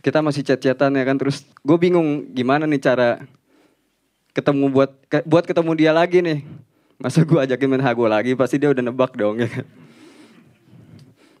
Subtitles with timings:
[0.00, 3.08] kita masih chat-chatan ya kan terus gue bingung gimana nih cara
[4.32, 4.90] ketemu buat
[5.28, 6.40] buat ketemu dia lagi nih.
[7.00, 9.66] Masa gue ajakin main hago lagi pasti dia udah nebak dong ya kan?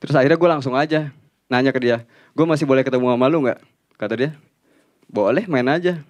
[0.00, 1.12] Terus akhirnya gue langsung aja
[1.50, 3.60] nanya ke dia gue masih boleh ketemu sama lu nggak?
[3.96, 4.30] Kata dia
[5.08, 6.00] boleh main aja.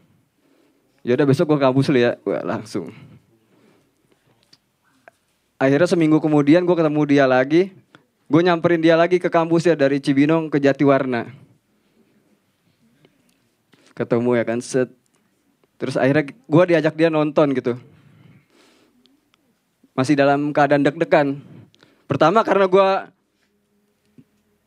[1.07, 2.19] Yaudah besok gue kampus lu ya.
[2.21, 2.93] Gue langsung.
[5.61, 7.73] Akhirnya seminggu kemudian gue ketemu dia lagi.
[8.31, 11.50] Gue nyamperin dia lagi ke kampus ya dari Cibinong ke Jatiwarna
[14.01, 14.59] ketemu ya kan?
[14.65, 14.89] Set.
[15.77, 17.77] Terus akhirnya gue diajak dia nonton gitu.
[19.93, 21.45] Masih dalam keadaan deg-degan.
[22.09, 22.89] Pertama karena gue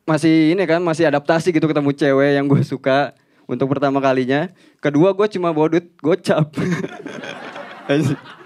[0.06, 3.14] masih ini kan masih adaptasi gitu ketemu cewek yang gue suka
[3.50, 4.46] untuk pertama kalinya.
[4.78, 6.54] Kedua gue cuma bawa duit gocap.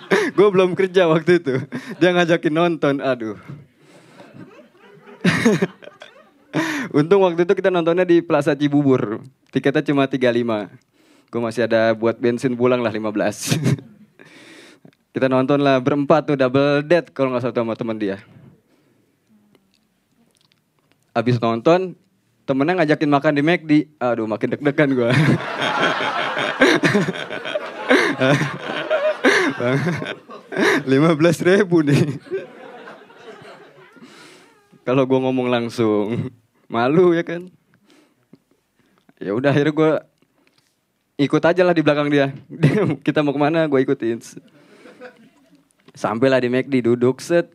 [0.09, 1.61] Gue belum kerja waktu itu.
[2.01, 3.37] Dia ngajakin nonton aduh
[6.89, 9.21] Untung waktu itu kita nontonnya di Plaza Cibubur.
[9.53, 10.25] Tiketnya cuma 35.
[11.29, 13.13] Gue masih ada buat bensin pulang lah 15.
[15.15, 18.17] kita nonton lah berempat tuh double date kalau nggak salah sama teman dia.
[21.13, 21.93] Abis nonton,
[22.49, 23.73] temennya ngajakin makan di McD.
[24.01, 25.11] Aduh makin deg-degan gue.
[30.89, 32.17] Lima belas ribu nih.
[34.89, 36.33] Kalau gue ngomong langsung
[36.69, 37.49] malu ya kan.
[39.19, 39.93] Ya udah akhirnya gue
[41.19, 42.31] ikut aja lah di belakang dia.
[43.07, 44.23] Kita mau ke mana gue ikutin.
[45.97, 47.51] Sampailah di McD duduk set.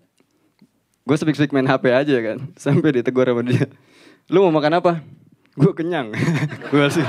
[1.08, 2.38] Gue speak-speak main HP aja kan.
[2.60, 3.70] Sampai ditegur sama dia.
[4.28, 5.00] Lu mau makan apa?
[5.56, 6.12] Gue kenyang.
[6.74, 7.04] gue gitu.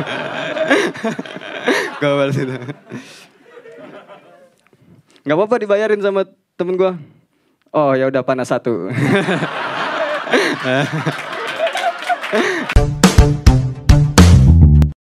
[1.98, 2.54] Gue balas gitu.
[5.24, 6.92] Gak apa-apa dibayarin sama temen gue.
[7.72, 8.92] Oh ya udah panas satu.